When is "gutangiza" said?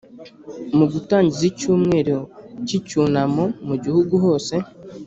0.93-1.43